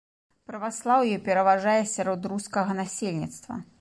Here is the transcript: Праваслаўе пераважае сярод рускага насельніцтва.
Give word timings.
Праваслаўе 0.51 1.19
пераважае 1.27 1.77
сярод 1.95 2.25
рускага 2.33 2.71
насельніцтва. 2.81 3.61